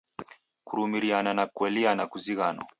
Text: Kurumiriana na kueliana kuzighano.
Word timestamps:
Kurumiriana 0.67 1.33
na 1.33 1.45
kueliana 1.45 2.03
kuzighano. 2.11 2.61